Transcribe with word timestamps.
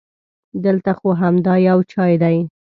دلته 0.63 0.91
خو 0.99 1.09
همدا 1.21 1.55
یو 1.67 1.77
چای 1.91 2.13
دی. 2.23 2.37